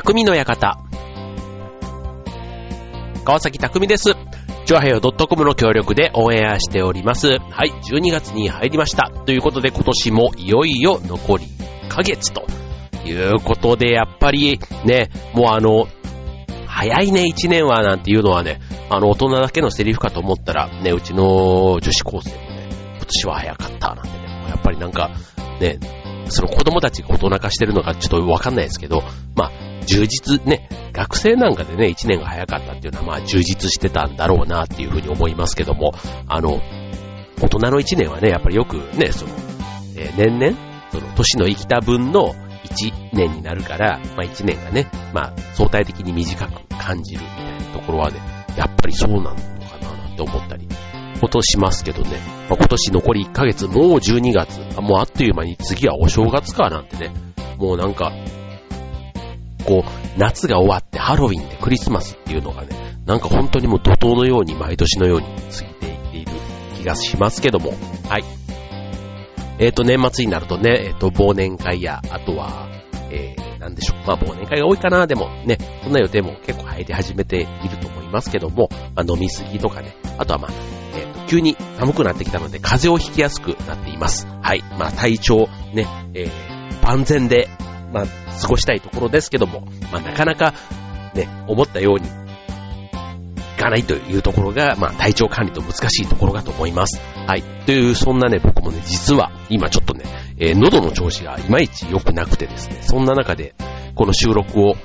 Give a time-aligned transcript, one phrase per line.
[0.00, 0.78] 匠の館。
[3.24, 4.14] 川崎匠です。
[4.64, 7.40] チョアヘヨ .com の協力でオンエアしております。
[7.40, 9.10] はい、12月に入りました。
[9.26, 12.46] ということで今年もいよいよ残り1ヶ月と
[13.04, 15.88] いうことで、やっぱりね、もうあの、
[16.68, 18.60] 早いね、1年はなんていうのはね、
[18.90, 22.68] あの、大人だけのセリフかと思ったら、ね、うちの女子高生もね、
[22.98, 25.10] 今年は早かったなんてね、やっぱりなんか、
[25.60, 25.80] ね、
[26.30, 29.02] その子供たちが大人化してるのかちょっとわかんないですけど、
[29.34, 29.50] まあ、
[29.86, 35.92] 充実ね、学生なんかでね、1年が早かったっていうのはまあ充実してたんだろうなっていうふうに思いますけども、
[36.26, 36.60] あの、
[37.40, 39.32] 大人の1年はね、やっぱりよくね、その、
[39.96, 40.56] えー年々、
[40.90, 48.18] その年の生きた分の1年になるから、まあ1年がね、まあ相対的に短く感じるみたいなところはね、
[48.56, 50.68] やっぱりそうなのかななんて思ったり、
[51.18, 52.18] ことしますけどね、
[52.48, 57.12] まあ、今年残り1ヶ月、もう12月、もうあっという間に次はお正月かなんてね、
[57.58, 58.12] もうなんか、
[59.64, 62.68] こう、夏が終わってハロウィンでクリスマスっていうのがね、
[63.04, 66.32] なんか本当にもう怒涛のように毎年のように過ぎていっている
[66.76, 67.72] 気がしますけども、
[68.08, 68.24] はい。
[69.58, 72.68] えっ、と、年末になるとね、えっ、と、忘年会や、あとは、
[73.10, 74.06] えー、なんでしょう。
[74.06, 84.26] まあ、忘年会が多いかな、でもね、そんな予定も結構入り始めていると思いますけども、まあ、飲みすぎとかね、あとはまあ、えっ、と、急に寒くなってきたので、風邪をひきやすくなっています。
[84.42, 84.62] はい。
[84.78, 87.48] まあ、体調、ね、えー、万全で、
[87.92, 88.06] まあ、
[88.40, 90.54] 過ごしたいところですけども、まあ、なかなか、
[91.14, 97.00] ね、思ったように、いかないというところが、まあ、体調管理と難しいところかと思います。
[97.26, 97.42] はい。
[97.66, 100.04] という、そんなね、僕もね、実は、今ちょっとね、
[100.40, 103.54] えー喉の調子がいまいち良くなくてですね、そんな中で、
[103.96, 104.76] この収録を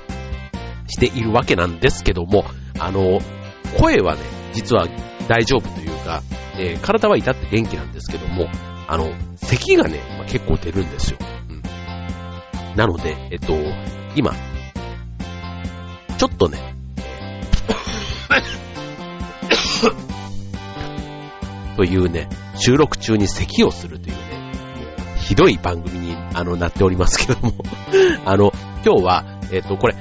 [0.88, 2.44] しているわけなんですけども、
[2.78, 3.20] あの、
[3.78, 4.20] 声はね、
[4.52, 4.88] 実は
[5.28, 6.22] 大丈夫というか、
[6.58, 8.48] えー体は至って元気なんですけども、
[8.86, 11.18] あの、咳がね、まあ結構出るんですよ。
[11.48, 11.62] うん。
[12.76, 13.54] なので、えっと、
[14.14, 14.32] 今、
[16.18, 16.74] ちょっとね、
[21.76, 24.52] というね、収録中に咳をするというね、
[25.18, 27.52] ひどい番組にあのなっておりますけども、
[28.24, 28.52] あの、
[28.84, 29.96] 今日は、えっ、と、これ、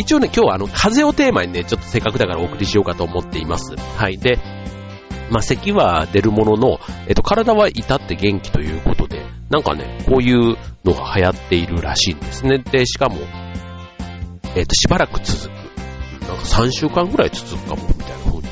[0.00, 3.76] 一応ね、今日はあの、風をテーマにね、ちょっとせっかくだからお送りしようかと思っています。
[3.76, 4.18] はい。
[4.18, 4.38] で、
[5.30, 12.58] まあ、咳は出るものの、えっ、と、体は至って元気ということで、なんかね、こういうのが流行っているらしいんですね。
[12.58, 13.18] で、しかも、
[14.56, 15.50] えっ、と、しばらく続く。
[16.26, 18.50] なんか3週間ぐらい続くかも、みたいな風にね、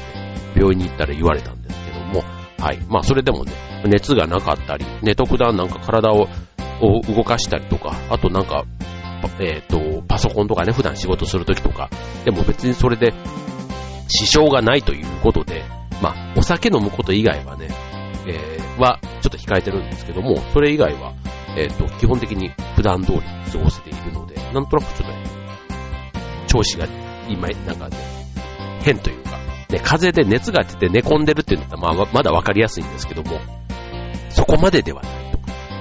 [0.55, 2.25] 病院に行ったら言われたんですけども、
[2.59, 2.79] はい。
[2.89, 3.53] まあ、それでもね、
[3.85, 6.29] 熱がなかったり、ね、特段なんか体を
[6.81, 8.65] を動かしたりとか、あとなんか、
[9.41, 11.91] えっ、と、パソコンとかね、普段仕事するときとか、
[12.25, 13.13] でも別にそれで
[14.09, 15.65] 支障がないということで、
[16.03, 17.69] まあ、お酒飲むこと以外はね、
[18.27, 21.15] えーは、ちょっと控えてるんですけども、それ以外は、
[21.57, 25.25] えっ、と、基本的に普段通り過ごせているので、なんとなくちょっとね、
[26.47, 26.87] 調子が
[27.29, 27.97] 今、なんかね、
[28.83, 33.41] 変というか、ね、風邪で熱が出て寝込んでるっていうのは、まあ、まだわかりやすいんですけども、
[34.31, 35.33] そこまでではない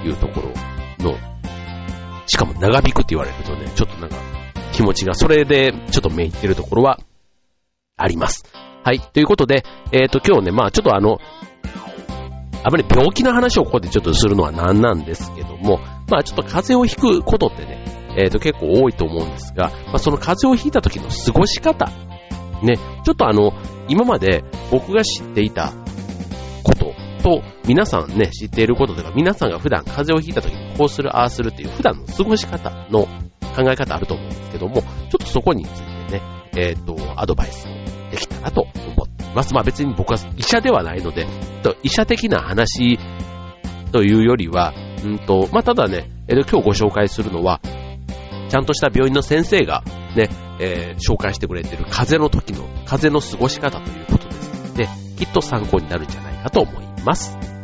[0.04, 0.42] というとこ
[1.00, 1.18] ろの、
[2.28, 4.16] しかも長引くって言われるとね、ちょっとなんか
[4.74, 7.00] 気持ちがそれでちょっとめいってるところは
[7.96, 8.46] あります。
[8.84, 9.00] はい。
[9.00, 11.20] ということで、えっ、と今日ね、まあちょっとあの、
[12.64, 15.80] あまり病気の話をここでちょっとするのはなんなんですけども、
[16.10, 17.84] まあちょっと風邪をひくことってね、
[18.18, 21.92] えっ、と結構多いと思うんですが、まあその風邪をひいた時の過ごし方、
[22.62, 23.54] ね、ちょっとあの、
[23.88, 25.74] 今まで僕が知っていた
[26.64, 33.08] ことと、皆さんね、知っていることとか、皆さんが普段風邪をひいた時にこうする、ああするっていう普段の過ごし方の
[33.56, 36.22] 考え方あると思うんですけども、ちょっとそこについてね、
[36.56, 38.72] えっ、と、アドバイスをできたらと思
[39.04, 39.54] っています。
[39.54, 41.28] まあ別に僕は医者ではないので、
[41.84, 43.00] 医者的な話
[43.92, 44.74] というよりは、
[45.04, 47.60] うんと、まあただね、えー今日ご紹介するのは、
[48.50, 49.84] ちゃんとした病院の先生が
[50.16, 57.57] ね、えー紹介してくれてる風邪の時の、風邪の過ごし方ということですで、きっと参考になるんじゃないかと思います。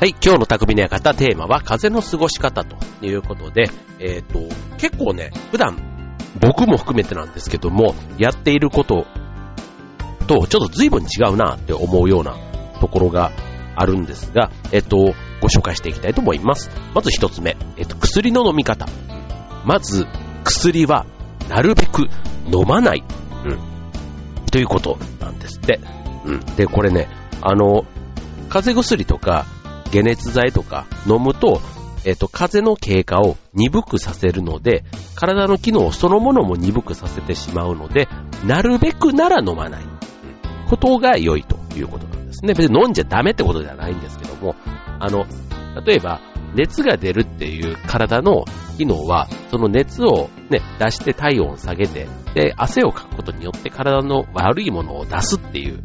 [0.00, 3.68] はい、今日の匠の館テーマは風の過ごし方ということで、
[3.98, 4.38] えっ、と、
[4.76, 5.76] 結構ね、普段
[6.40, 9.06] 僕も含めてなんですけども、やっていること
[10.28, 12.36] とちょっと随分違うなって思うような
[12.80, 13.32] ところが
[13.74, 16.70] あるんですが、えっ、と、ご紹介していきたいと思います。
[16.94, 18.86] まず一つ目、えっ、と、薬の飲み方。
[19.64, 20.06] まず、
[20.44, 21.06] 薬は
[21.48, 22.02] なるべく
[22.46, 23.02] 飲まない。
[23.44, 23.58] うん。
[24.52, 25.80] ということなんですって。
[26.24, 26.40] うん。
[26.54, 27.08] で、これね、
[27.42, 27.84] あの、
[28.48, 29.44] 風邪薬とか
[29.88, 31.60] 解熱剤とか飲むと、
[32.04, 38.08] えっ、と、風邪の経過を鈍くさせるので、体の機能そのものも鈍くさせてしまうので、
[38.46, 39.84] なるべくなら飲まない
[40.68, 42.54] ことが良いということなんですね。
[42.54, 44.54] 別に飲んじゃダメってことではないんですけども、
[45.00, 45.26] あの、
[45.84, 46.20] 例えば、
[46.54, 48.44] 熱が出るっていう体の
[48.76, 55.82] 機能は、その熱をね、出して体温を下げて、で、汗をかくことによって体の悪いものを出すっていう、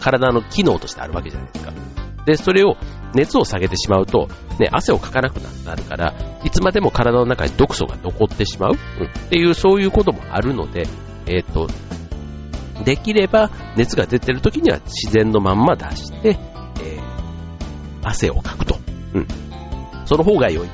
[0.00, 1.72] 体の機能としてあるわけじゃないですか。
[2.26, 2.76] で、それを、
[3.14, 4.28] 熱を下げてしまうと、
[4.58, 6.14] ね、汗をかかなくなるから、
[6.44, 10.86] いつまでも体の中に毒素が残ってしまう、うん、っていう、そういうこともあるので、
[11.26, 11.68] えっ、と、
[12.84, 17.00] できれば熱が出てる時には自然のまんま出して、えー、
[18.02, 18.78] 汗をかくと。
[19.14, 19.26] うん。
[20.06, 20.68] その方が良い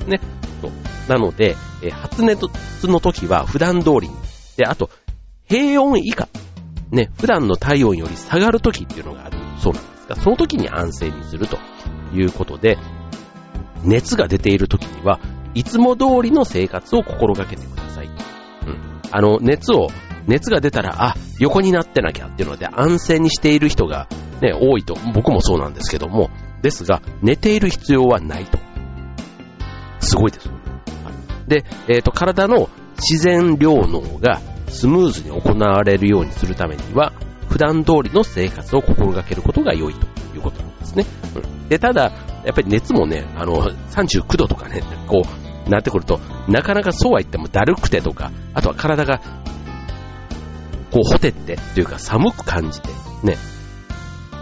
[0.00, 0.20] とね。
[0.60, 0.72] そう
[1.08, 2.46] なので、えー、発熱
[2.86, 4.14] の時は普段通りに。
[4.56, 4.90] で、あと、
[5.48, 6.28] 平温以下。
[6.90, 11.58] ね、普段の体温より下がる時っていうのがあるそうなんですその時に安静にすると
[12.12, 12.78] いうことで、
[13.84, 15.20] 熱が出ている時には、
[15.54, 18.06] いつも通りの生活を心がけてください。
[18.06, 18.14] うん。
[19.10, 19.88] あの、熱を
[20.26, 24.06] 熱が出たら、あ、横になってなきゃっていうので安静にしている人が
[24.40, 26.30] ね、多いと、僕もそうなんですけども、
[26.62, 28.58] ですが、寝ている必要はないと。
[30.00, 30.50] すごいです。
[31.46, 37.12] で、えっ、ー、と、体の自然療能がスムーズに行われるようにするためには、
[37.52, 41.04] 普段通りの生活を心がけることが良いということなんですね。
[41.36, 42.10] うん、で、ただ、
[42.44, 45.22] やっぱり熱もね、あの、39度とかね、こ
[45.66, 46.18] う、なってくると、
[46.48, 49.20] なかなかそうは言ってもだるくてとか、あとは体が
[50.92, 52.88] こう、ほてってっていうか寒く感じて、
[53.22, 53.36] ね、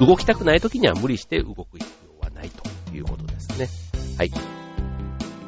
[0.01, 3.69] 動きたくない時には無理して動く必要はないということですね。
[4.19, 4.33] はい。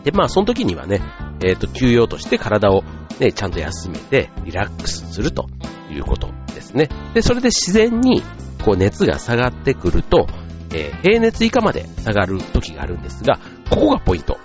[0.05, 1.01] で、まあ、その時にはね、
[1.45, 2.83] えっ、ー、と、休養として体を
[3.19, 5.47] ね、ちゃんと休めてリラックスすると
[5.91, 6.29] いうこと
[6.63, 6.89] ですね。
[7.15, 8.23] で、それで自然に、
[8.65, 10.27] こう、熱が下がってくると、
[10.75, 13.39] えー、平熱以下まで下がる時があるんですが、
[13.71, 14.39] ここがポイント。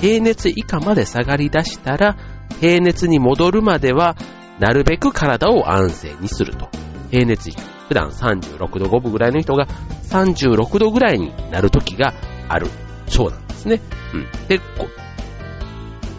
[0.00, 2.16] 平熱以下まで下がり出したら、
[2.60, 4.16] 平熱に戻るまでは
[4.58, 6.68] なるべく体を安静にすると。
[7.10, 7.62] 平熱以下。
[7.88, 9.66] 普段36度5分ぐらいの人が
[10.10, 12.14] 36度ぐらいになる時が
[12.48, 12.68] ある
[13.06, 13.80] そうなんですね。
[14.12, 14.48] うん。
[14.48, 14.64] で、こ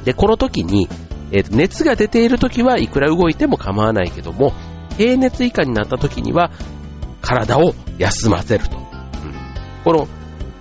[0.05, 0.87] でこの時に、
[1.31, 4.53] えー、熱が出ている時はいくら動いても構わないけども、
[4.97, 6.51] 平熱以下になった時には
[7.21, 8.77] 体を休ませると。
[8.77, 8.83] うん、
[9.83, 10.07] この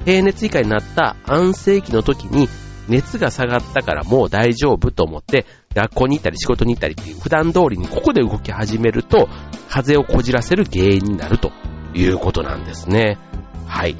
[0.05, 2.49] 平熱以下になった安静期の時に
[2.89, 5.45] 熱が下がったからもう大丈夫と思って
[5.75, 9.29] 学校に行ったり仕事に行ったりっていう普段通りにここで動き始めると、
[9.69, 11.51] 風邪をこじらせる原因になると
[11.95, 13.19] いうことなんですね。
[13.67, 13.97] はい。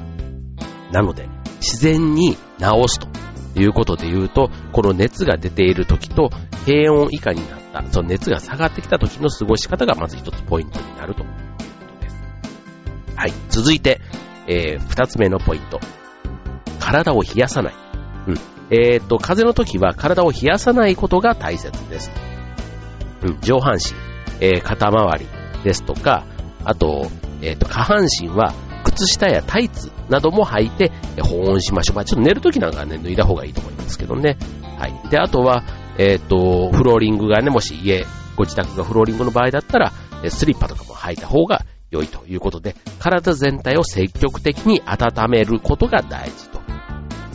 [0.91, 1.29] なので、
[1.59, 3.07] 自然に治すと
[3.59, 6.31] いうことで言うと、この熱が出ている時と
[6.65, 11.33] 低温以下になった、その熱が下がってきた時の過ごし方がまず一つポイントになるというこ
[11.99, 12.15] とです。
[13.15, 13.33] はい。
[13.49, 14.01] 続いて、
[14.47, 15.79] えー、二つ目のポイント。
[16.79, 17.73] 体を冷やさない。
[18.27, 18.37] うん。
[18.69, 22.11] えっ、と、風邪の時は体を冷やさないことが大切です。
[23.23, 23.93] うん、上半身、
[24.45, 25.27] えー、肩周り
[25.63, 26.25] ですとか、
[26.63, 27.07] あと、
[27.41, 28.53] えっ、と、下半身は
[28.83, 30.91] 靴下やタイツなども履いて
[31.21, 31.95] 保温しましょう。
[31.95, 34.37] まあ、ちょっと寝る時なんかはね、脱いだ方がいいと思いますけどね。
[34.77, 35.09] はい。
[35.09, 35.63] で、あとは、
[35.97, 38.05] えっ、と、フローリングがね、もし家、
[38.35, 39.91] ご自宅がフローリングの場合だったら、
[40.29, 46.57] スリッパとかも履いた方が良いということで、体全体を積極的に温めることが大事と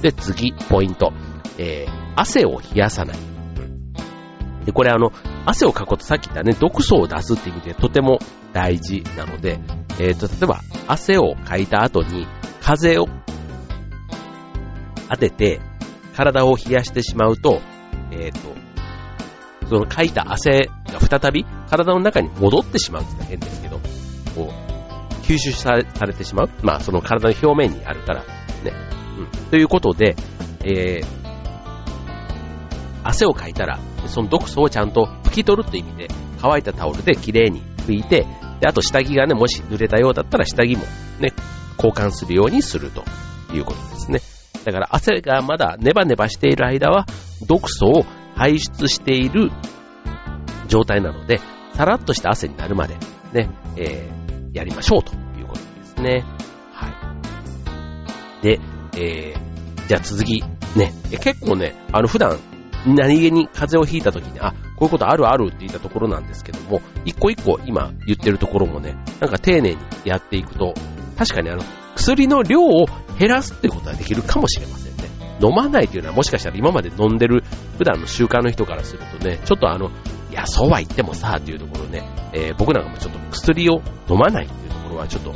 [0.03, 1.13] で、次、ポイント。
[1.59, 3.17] えー、汗を冷やさない。
[4.65, 5.13] で、これあの、
[5.47, 8.19] 汗をかくことさっき言ったね、毒素を出すって意味でとても
[8.53, 9.61] 大事なので、
[10.01, 12.27] えっ、ー、と、例えば、汗をかいた後に、
[12.61, 13.07] 風を
[15.09, 15.61] 当てて、
[16.17, 17.61] 体を冷やしてしまうと、
[18.13, 18.55] えっ、ー、と、
[19.69, 23.79] そのかいた汗が再び体の中に戻ってしまうって言変ですけど、
[24.35, 26.51] こう、吸収されてしまう。
[26.63, 28.73] まあ、その体の表面にあるから、ね、
[29.19, 29.51] うん。
[29.51, 30.17] ということで、
[30.65, 31.07] えー、
[33.03, 36.09] 汗をかいたら、その毒素をちゃんと拭き取るという意味で、
[36.41, 38.27] 乾いたタオルで綺麗に拭いて、
[38.61, 40.83] で、あと下着がね、もし濡れたようだったら下着も
[41.19, 41.33] ね、
[41.77, 43.05] 交換するようにすると
[43.55, 44.21] いうことですね。
[44.65, 47.07] だから汗がまだネバネバしている間は、
[47.47, 49.51] 毒素を排出している
[50.69, 51.41] 状態なので、
[51.75, 52.97] さらっとした汗になるまで
[53.33, 56.25] ね、えー、やりましょうということですね。
[56.73, 56.89] は
[58.41, 58.43] い。
[58.43, 58.61] で、
[58.97, 60.43] えー、じゃあ続き、
[60.77, 62.39] ね、結構ね、あの普段、
[62.87, 70.75] 何気に風邪をひいた時に、あ、こういうことあるあるって言ったところなんですけども、一個一個今言ってるところもね、なんか丁寧にやっていくと、
[71.17, 71.63] 確かにあの、
[71.95, 72.87] 薬の量を
[73.19, 74.82] 減らすってことはできるかもしれません。
[75.43, 77.43] 飲まないっていうのはもしかしたら今まで飲んでる
[77.79, 79.91] 普段の習慣の人からするとね、ちょっとあの、
[80.31, 85.35] いや、そうは言ってもさ、っていうところね、えー、僕なんかもちょっと薬を飲まないっていうの僕はちょっと、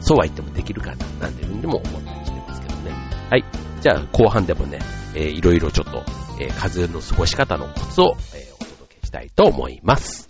[0.00, 2.92] そうは言ってもできるかな、なんていうふうにも思ったりしてますけどね。
[3.30, 3.44] はい。
[3.80, 4.78] じゃあ、後半でもね、
[5.14, 6.04] えー、いろいろちょっと、
[6.40, 10.28] えー、風の過ごし方のコツを、えー、お届けしたいと思います。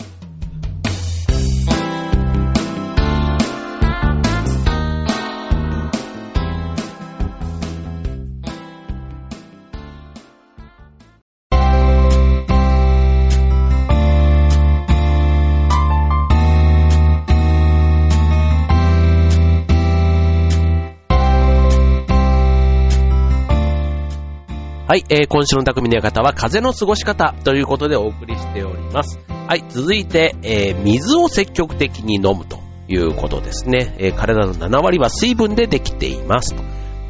[24.97, 29.21] はい、えー、今週の匠の館は風の過ごし方ということでお送りしております。
[29.29, 33.95] はい、続いて、えー、水を積極的に飲むということですね。
[33.99, 36.62] えー、体の7割は水分でできていますと。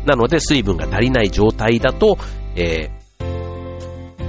[0.04, 2.18] なので水分が足りない状態だと、
[2.56, 2.90] え、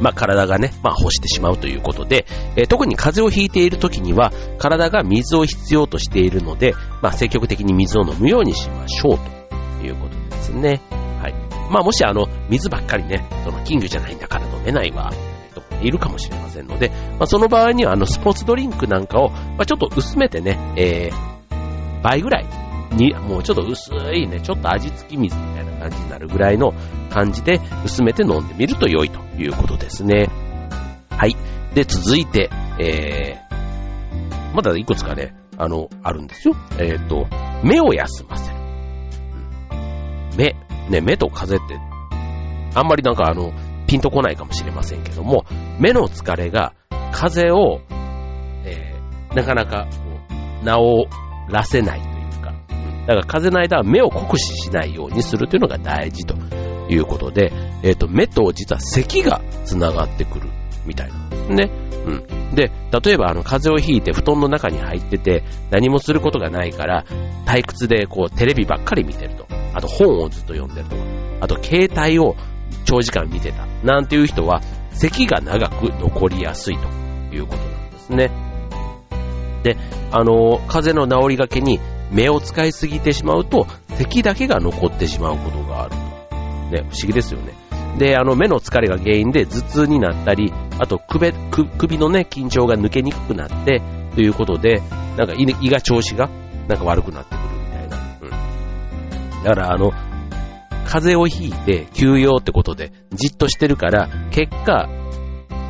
[0.01, 9.19] まあ、体がね、まあ、干してしまうということで、えー、特に風邪をひいている時には、体が水を必要としているので、まあ、積極的に水を飲むようにしましょう
[9.81, 10.79] ということですね。
[11.69, 15.11] まあもしあの、水ばっかりね、その金魚じゃないんだから飲めないわ、
[15.81, 22.45] いるかもしれませんので、まあその場合にはあの、スポーツドリンクなんかを、まあちょっと薄めてね、えー、倍ぐらい
[22.95, 26.73] に、もうちょっと薄いね、ちょっと味付き水みたいな感じになるぐらいの
[27.09, 30.29] 感じで薄めて飲んでみると良いということですね。
[31.09, 31.35] はい。
[31.73, 36.55] で、続いて、えー、まだいくつかね、あの、あるんですよ。
[36.79, 37.27] えっ、ー、と、
[37.63, 38.57] 目を休ませる。
[40.37, 40.66] 目。
[40.89, 41.79] ね、目と風って、
[42.73, 43.53] あんまりなんかあの、
[43.87, 45.45] ピンとこないかもしれませんけども、
[45.79, 46.73] 目の疲れが
[47.11, 47.81] 風を、
[48.65, 49.87] えー、なかなか
[50.63, 51.07] 治
[51.49, 52.53] らせないというか、
[53.07, 56.35] だから風の間は目を酷使しないようにするというのが大事と
[56.89, 57.51] いうことで、
[57.83, 60.49] えっ、ー、と、目と実は咳が繋がってくる
[60.85, 61.71] みたいなんですね。
[62.05, 62.11] う
[62.51, 62.55] ん。
[62.55, 62.71] で、
[63.03, 67.05] 例えばあの風邪をひいて布団の中に入ってて何もすることがないから
[67.45, 69.46] 退屈でこうテレビばっかり見てると。
[69.73, 71.01] あと本をずっと読んでるとか、
[71.41, 72.35] あと携帯を
[72.85, 78.31] 長時間見てた、なんていう人は、咳が長く残りやすいということなんですね。
[79.63, 79.77] で、
[80.11, 81.79] あの、風邪の治りがけに
[82.11, 85.97] 目を使いすぎてしまうと、咳だけが残ってしまうことがあると。
[86.71, 87.53] ね、不思議ですよね。
[87.97, 91.33] で、あの、目の疲れが原因で頭痛になったり、あと首、
[91.77, 93.81] 首のね、緊張が抜けにくくなって、
[94.15, 94.81] ということで、
[95.17, 96.29] なんか胃が調子が、
[96.67, 97.35] なんか悪くなって
[99.43, 99.91] だからあの、
[100.85, 104.89] 風邪をひいて休養ってことでじっとしてるから、結果、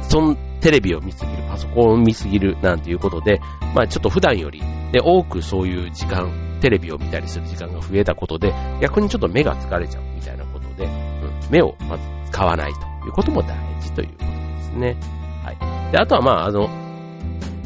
[0.04, 3.40] そのテレビを見すぎる、パソコンを見すぎるなんていうことで、
[3.76, 14.98] まあちょっと普段より、で、多くそういう時間、テレビを見たりする時間が増えたことで、逆にちょっと目が疲れちゃうみたいなことで、うん、目をまず使わないということも大事ということですね。
[15.44, 15.92] はい。
[15.92, 16.68] で、あとはまああの、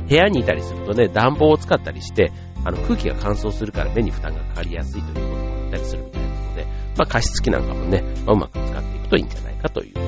[0.07, 2.31] 部屋にいたりするとね、暖房を使ったりして、
[2.65, 6.65] あの空気が乾燥するから目に負担がかかりやすいということったりするみたいなので、
[6.97, 10.01] まあ、加湿器なんかもね、まあ、うまく使っていくといいんじゃないかというで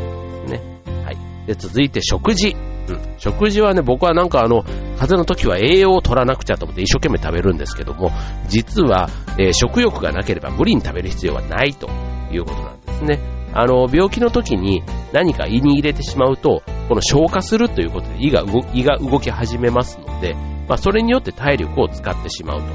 [0.48, 0.62] すね。
[1.06, 1.48] はい。
[1.48, 2.56] で、続いて食事。
[2.90, 3.00] うん。
[3.18, 8.12] 食事はね、僕はなんかあの、風邪の時は栄養を取らなくちゃと思って一生懸命食べるんですけども、
[8.48, 11.90] 実は、えー、食欲がなければ無理に食べる必要はないと
[12.32, 13.20] いうことなんですね。
[13.54, 18.44] あの、病気の時に何か胃に入れてしまうと、この消化するということで胃が
[18.74, 20.34] 胃が動き始めますので、
[20.68, 22.68] まあ、それによって体力を使ってしまうと。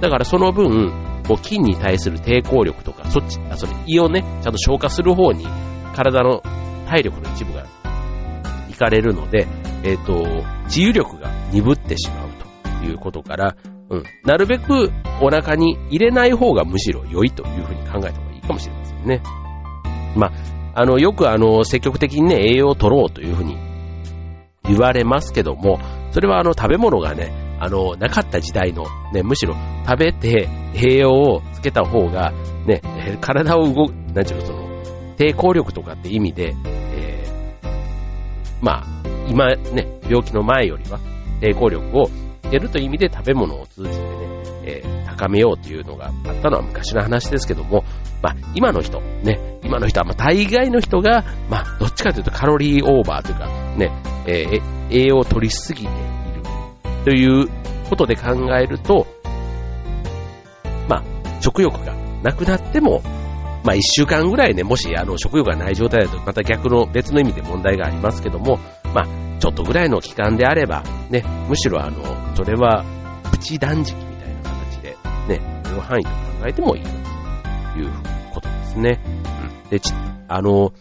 [0.00, 5.46] だからその分、こう菌に対する抵抗力とか、そっち、あ、それ胃をね、ちゃんと消化する方に
[5.94, 6.42] 体の
[6.88, 7.66] 体力の一部が
[8.68, 9.46] いかれるので、
[9.84, 12.30] えっ、ー、と、治癒力が鈍ってしまう
[12.80, 13.56] ということから、
[13.90, 14.90] うん、なるべく
[15.22, 19.22] お腹に入れない方がむしろ良いというふうに考えた方がいいかもしれませんね。
[20.16, 20.32] ま
[20.74, 23.56] あ、あの、よくあの、積極的にね、栄養を取ろうというふうに
[24.64, 25.78] 言われますけども、
[26.10, 29.54] それはあの、食べ物がね、あの、なかった時代の、ね、むしろ
[29.86, 32.32] 食べて栄養をつけた方が、
[32.66, 32.80] ね、
[33.20, 34.70] 体を動く、なんちゅうの、その、
[35.16, 36.54] 抵抗力とかって意味で、
[36.94, 38.86] えー、まあ、
[39.28, 40.98] 今ね、病気の前よりは
[41.40, 42.10] 抵抗力を
[42.44, 44.06] 得るという意味で食べ物を通じてね、
[44.64, 47.84] えー、高めようというのがあったのは昔の話ですけども、
[48.22, 53.92] まあ、今の人、ね、今の人は、まあ、大概の人が、まあ、どっちかというとカロリーオーバーというか、ね、
[54.26, 56.19] えー、栄養を取りすぎて
[57.04, 57.48] という
[57.88, 59.06] ことで考えると、
[60.88, 61.04] まあ、
[61.40, 63.02] 食欲がなくなっても、
[63.64, 68.58] まあ一週間ぐらいね、もしあの食欲がない状態だとまた逆の別の意味で問題がありますけども、
[68.94, 72.84] まあちょっとぐらいの期間であれば、ね、むしろあの、それは
[73.30, 74.96] プチ断食みたいな形で、
[75.28, 76.16] ね、その範囲と考
[76.46, 76.88] えてもいいと
[77.78, 77.90] いう
[78.32, 79.00] ことですね。
[79.64, 79.70] うん。
[79.70, 79.92] で、ち、
[80.28, 80.72] あの、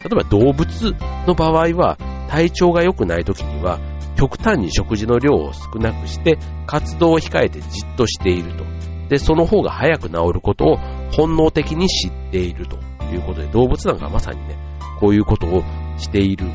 [0.00, 0.94] 例えば動物
[1.26, 1.96] の場合は、
[2.28, 3.78] 体調が良くない時には、
[4.16, 8.64] 極端に食事の量を少なくして、活動を控えてじっとしていると。
[9.08, 10.76] で、その方が早く治ることを
[11.12, 12.76] 本能的に知っていると
[13.12, 14.56] いうことで、動物なんかまさにね、
[15.00, 15.62] こういうことを
[15.98, 16.46] している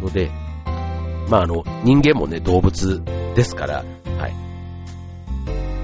[0.00, 0.30] ので、
[1.28, 3.02] まああの、人間もね、動物
[3.34, 3.84] ですから、
[4.18, 4.34] はい。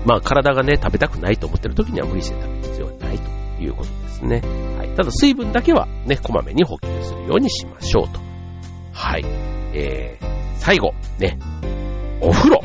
[0.06, 4.42] まあ体がね、食べたくないと思ってる時には無理して食べる必要はないということですね。
[4.78, 4.88] はい。
[4.94, 8.20] ただ水分だけはね、こまめに補給するようにしましょうと。
[8.92, 9.24] はい。
[9.74, 10.27] えー、
[10.58, 11.38] 最後、ね、
[12.20, 12.60] お風呂。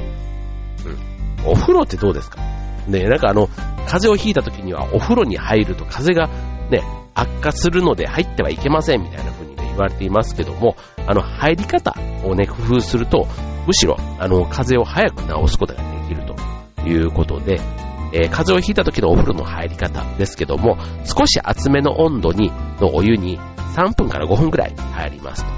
[1.46, 1.52] うん。
[1.52, 2.42] お風呂ってどうですか？
[2.88, 3.48] ね、なんかあの、
[3.88, 6.28] 風邪をひいた時にはお風呂に入ると風が
[6.70, 6.84] ね、
[7.16, 10.76] 悪化するので入ってはいけませんみたいな風に、ね、言われていますけども、
[11.08, 11.94] あの、入り方
[12.26, 13.28] をね、工夫すると、
[13.68, 16.36] むしろ、あの、風邪を早く治すことができると
[16.88, 17.60] いうことで、
[18.14, 23.40] えー、風邪をひいた時のお風呂の入り方ですけども、少し厚めの温度に、のお湯に
[23.76, 25.52] 3分から5分くらい入りますと。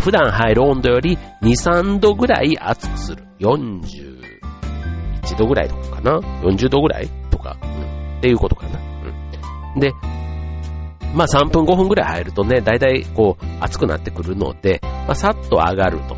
[0.00, 3.24] 普段入る温度より2、3度ぐらい熱くする。
[3.40, 4.20] 41
[5.38, 8.18] 度ぐらいとかかな ?40 度ぐらいとか、うん。
[8.18, 8.78] っていうことかな。
[9.74, 9.80] うん。
[9.80, 9.92] で、
[11.14, 16.16] まあ3分5分ぐらい入るとね、だいたいこう熱くなってくるので、まあさっと上がると。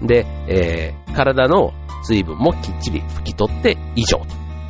[0.00, 0.06] うん。
[0.06, 4.24] で、えー、体の水分もきっちり拭き取って以上と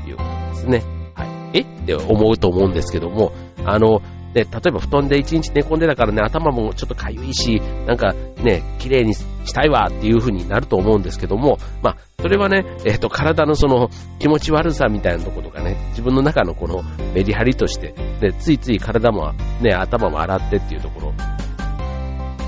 [0.09, 0.85] いうことですね。
[1.15, 1.59] はい。
[1.59, 1.61] え？
[1.63, 3.33] って思うと思うんですけども、
[3.65, 4.03] あの、
[4.35, 9.25] ね、例えば布団で一日寝込んでたからね、頭もちょっとかゆいし、なんかね、綺麗にし
[9.55, 16.83] たいわっていう風になると思うんですけども、まあ、それはね、えっ、ー、と、体のその気持ち悪さみたいなところがね、自分の中のこの
[17.14, 21.14] メリハリとして、で、ついつい体もね、頭も洗ってっていうところ、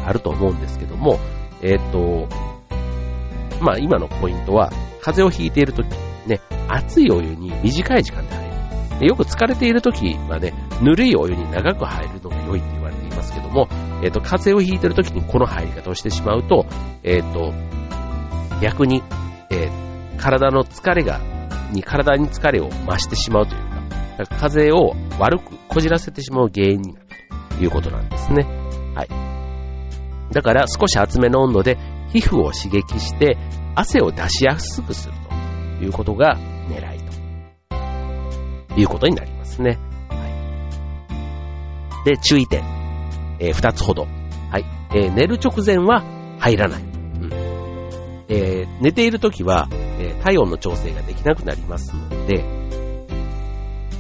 [0.04, 1.20] あると思うんですけども、
[1.62, 2.28] えっ、ー、と、
[3.60, 5.86] まあ今のポイントは、風邪をひいているとき、
[6.26, 8.56] ね、熱いお湯に短い時間で入る。
[9.00, 13.68] でよく疲れているときはね、ぬるいお湯に長く入るのが良いって言われていますけども、
[14.02, 16.66] えっ、ー、と、風邪をひいてるときにこの入り方をしてしまうと、
[17.02, 17.52] えっ、ー、と、
[18.60, 19.02] 逆に、
[19.50, 21.20] えー、体の疲れが、
[21.72, 23.62] に体に疲れを増してしまうという
[24.18, 27.06] か、か風邪を悪くこじらせてしまう原因になる
[27.58, 28.44] ということなんですね。
[28.94, 30.32] はい。
[30.32, 31.78] だから少し厚めの温度で
[32.12, 33.36] 皮膚を刺激して
[33.74, 35.14] 汗を出しやすくする
[35.78, 37.00] ということが狙い
[38.74, 39.78] ということになりますね。
[42.06, 42.62] で、注意点、
[43.40, 44.06] えー、2つほど。
[44.48, 44.64] はい。
[44.94, 46.04] えー、寝る直前は
[46.38, 46.82] 入らない。
[46.82, 47.32] うん。
[48.28, 52.44] えー、寝ているときは、え、体温の調整ができなくなりますので、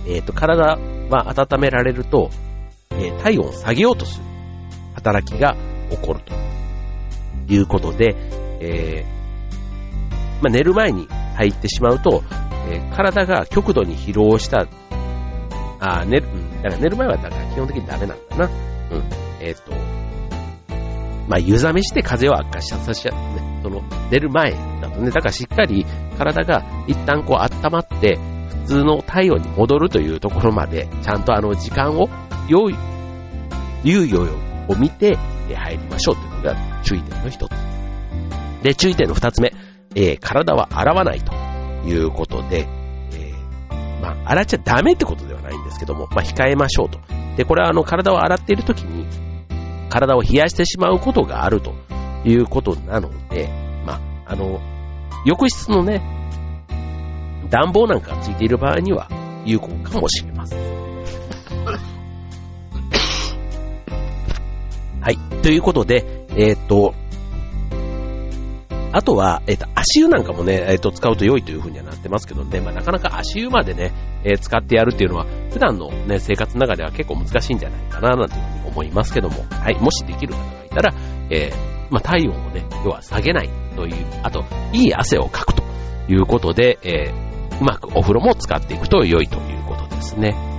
[0.06, 0.78] えーと、体
[1.10, 2.30] は温められると、
[2.92, 4.24] え、体温を下げようとする。
[4.94, 5.56] 働きが
[5.90, 6.32] 起こると。
[7.52, 8.14] いうことで、
[8.60, 9.04] え、
[10.42, 12.22] まあ、寝る前に入ってしまうと、
[12.70, 14.68] え、体が極度に疲労した、
[15.80, 18.44] あ寝る、うん、だから寝る前はだから基本的にダメなんだな。
[18.46, 19.02] うん。
[19.40, 19.72] えっ、ー、と、
[21.28, 25.84] まあ、湯冷めして風邪を悪化させちゃう、ね、その、寝る前だとね、だからしっかり
[26.18, 28.18] 体が一旦こう温まって、
[28.64, 32.08] 普通の体温に戻るというところまで、ちゃんとあの時間を、
[32.48, 32.76] 用意
[33.84, 34.20] 猶予
[34.68, 35.16] を見て
[35.54, 37.50] 入りましょうというのが注意点の一つ。
[38.62, 39.52] で、注意点の二つ目、
[39.94, 41.32] えー、体は洗わないと
[41.86, 42.66] いうことで、
[44.06, 47.00] まあ、洗っちゃダメってことではないんですけども、まあ、控えましょうと。
[47.36, 49.06] で、これはあの、体を洗っている時に、
[49.90, 51.74] 体を冷やしてしまうことがあると
[52.24, 53.48] いうことなので、
[53.84, 53.94] ま
[54.26, 54.60] あ、あの、
[55.24, 56.02] 浴室のね、
[57.50, 59.08] 暖房なんかがついている場合には
[59.44, 60.58] 有効かもしれません。
[65.00, 65.18] はい。
[65.42, 66.94] ということで、えっ、と、
[68.92, 73.92] あとは、えっ、と、足湯なんかもね、えっ、と、使うと良いという風にはなってますけどね、まあ、なかなか足湯までね、
[74.24, 79.80] え、使ってやるっていうのは、普段のね、生活の中では結構難しいんじゃないかな、なんていう風に思いますけども、はい。
[79.80, 80.94] もしできる方がいたら、
[81.30, 81.56] えー、
[81.90, 85.62] まあ、体温をね、要は下げないという、あと、いい汗をかくと
[86.08, 90.55] いうことで、えー、うまくお風呂も使っていくと良いということですね。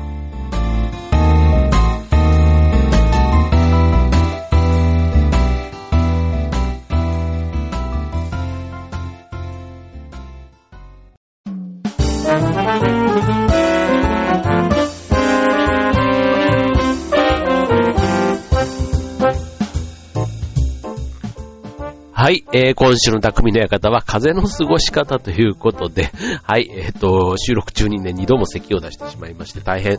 [22.28, 26.12] はい、えー、今週の匠の館は風の過ごし方ということで、
[26.44, 29.98] はい、えっ、ー、と、収録中にね、二度も咳を出してしまいまして、大変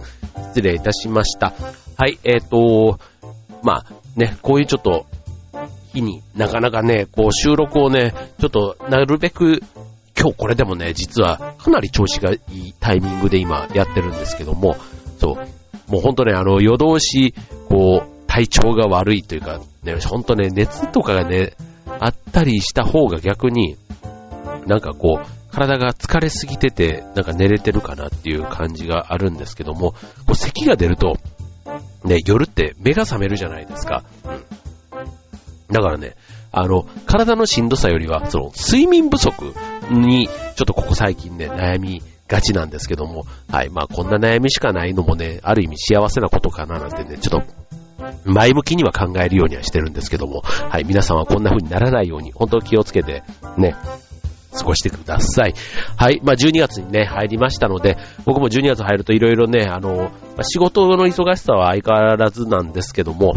[0.51, 1.55] 失礼いたしました。
[1.97, 2.99] はい、えっ、ー、と、
[3.63, 5.07] まあ、ね、こういうちょっと、
[5.95, 9.63] 日になかなかね、こう収録をね、ちょっとなるべく、
[10.15, 14.77] 今日これでもね、実はかなり調子がいいタイミングで今やってるんですけども、
[15.19, 15.39] そ
[15.89, 17.33] う、もうほんとね、あの、夜通し、
[17.71, 21.55] こう、体調が悪いというか、ね、ほんとね、熱とかがね、
[22.01, 23.77] あったりした方が逆に、
[24.67, 29.99] なんかこう、体が疲れすぎてて、なんか寝れてるかなっていう感じがあるんですけども、こ
[30.33, 31.17] う咳が出ると、
[32.05, 34.05] ね、夜って目が覚めるじゃないですか。
[34.25, 35.75] うん。
[35.75, 36.15] だからね、
[36.53, 39.55] あの、体のしんどさよりは、その、睡眠不足
[39.91, 47.53] に、ちょっとここ最近ね、悩みがちなんですけども、はい、まあこんな悩みしかないのもね、ある意味幸せなことかななんてね、ちょっと
[48.25, 53.23] 前向きには考えるようにはしてるんですけども、はい、皆さんはこんな風にならないように、本当気をつけて、
[53.57, 53.77] ね、
[54.57, 55.55] 過ごしてください。
[55.97, 56.21] はい。
[56.23, 60.11] まあ、12月にね、入りましたので、僕も12月入るといろいろね、あの、
[60.43, 63.35] 仕事の忙しさは相変わらずなんですけども、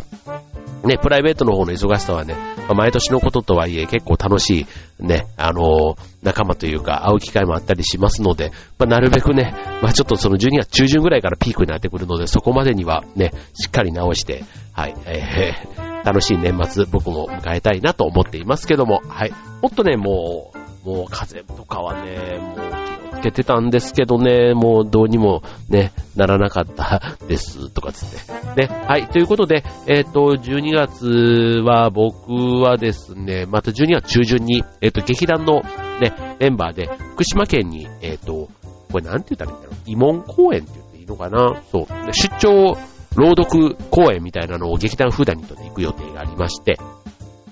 [0.84, 4.62] ね、プライベートの方の忙しさはね、まあ、毎年のこととはいえ結構楽し
[5.00, 20.52] いね、あのー、仲間というか会う機会もあったりしますので、まあ、なるべくね、まあ、ちょっとその12月中旬ぐらいからピークになってくるので、そこまでにはね、しっかり直して、はい、えー、 楽しい年末僕も迎えたいなと思っていますけども、はい、もっとね、も
[20.86, 28.68] う、もう風とかはね、もうけてたんですけどね、もうどうにもね、ならなかったですとかつって。
[28.68, 35.62] ね、はい、ということで、えっ、ー、と、12月は僕はですね、また12月中旬に、えっ、ー、と、劇団の
[36.02, 38.50] ね、メンバーで、福島県に、えっ、ー、と、
[38.92, 41.62] これなんて言ったらいいんだろう、慰問公演って言っていいのかな？
[41.72, 42.78] そう、出張
[43.16, 46.78] 朗読公演みたいなのを劇団フーダニットで行く予定がありまして、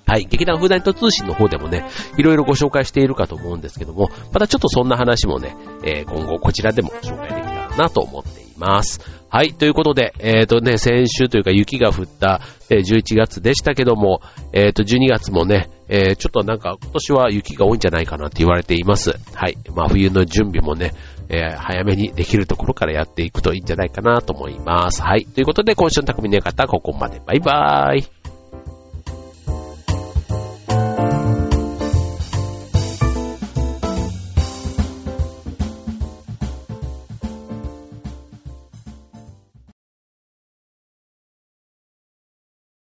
[0.10, 0.26] はい。
[0.26, 1.86] 劇団フーダニット通信の方でもね、
[2.17, 9.00] いろいろご紹介しているかと思うんですけども、またちょっとそんな話もね、えー、今後こちらでも紹介できたらなと思っています。
[9.30, 9.54] はい。
[9.54, 12.41] ということで、えっ、ー、とね、先週というか雪が降った、
[12.72, 19.12] えー、11月でしたけども、えっ、ー、と、12月もね、えー、ちょっとなんか今年は雪が多いんじゃないかなって言われています。
[19.36, 19.58] はい。
[19.76, 20.93] まあ冬の準備もね、
[21.30, 25.04] えー、早めにできるところからやっていくといいんじゃないかなと思います。
[25.04, 25.26] はい。
[25.26, 27.22] ということで、今週の匠の方はここまで。
[27.24, 28.18] バイバーイ。